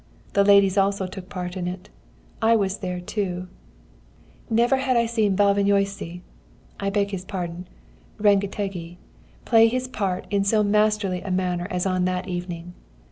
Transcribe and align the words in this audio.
The 0.33 0.43
ladies 0.43 0.79
also 0.79 1.05
took 1.05 1.29
part 1.29 1.55
in 1.55 1.67
it. 1.67 1.89
I 2.41 2.55
was 2.55 2.77
there 2.79 2.99
too. 2.99 3.47
Never 4.49 4.77
had 4.77 4.97
I 4.97 5.05
seen 5.05 5.37
Bálványossi 5.37 6.21
(I 6.79 6.89
beg 6.89 7.11
his 7.11 7.23
pardon, 7.23 7.67
Rengetegi) 8.19 8.97
play 9.45 9.67
his 9.67 9.87
part 9.87 10.25
in 10.31 10.43
so 10.43 10.63
masterly 10.63 11.21
a 11.21 11.29
manner 11.29 11.67
as 11.69 11.85
on 11.85 12.05
that 12.05 12.27
evening. 12.27 12.73